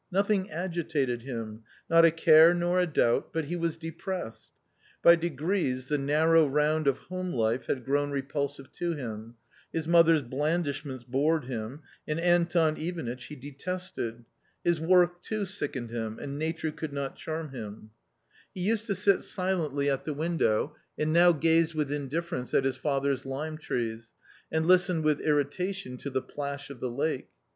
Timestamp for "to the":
25.97-26.23